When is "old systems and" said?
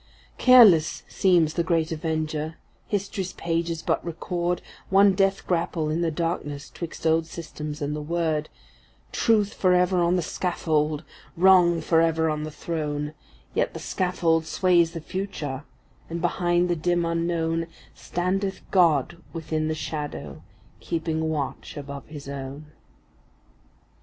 7.05-7.95